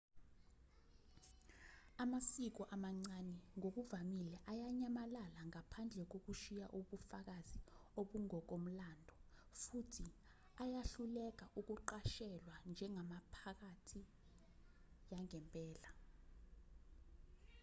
[2.03, 7.57] amasiko amancane ngokuvamile ayanyamalala ngaphandle kokushiya ubufakazi
[7.99, 9.13] obungokomlando
[9.61, 10.07] futhi
[10.63, 14.01] ayahluleka ukuqashelwa njengemiphakathi
[15.11, 15.89] yangempela